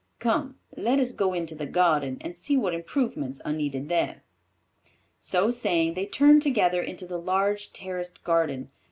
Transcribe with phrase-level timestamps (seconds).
[0.17, 4.23] Come, let us go into the garden and see what improvements are needed there."
[5.19, 8.71] So saying, they turned together into the large terraced garden.